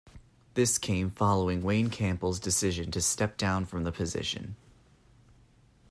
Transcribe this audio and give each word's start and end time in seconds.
This 0.55 0.79
came 0.79 1.11
following 1.11 1.61
Wayne 1.61 1.91
Campbell's 1.91 2.39
decision 2.39 2.89
to 2.89 3.01
step 3.01 3.37
down 3.37 3.65
from 3.67 3.83
the 3.83 3.91
position. 3.91 4.55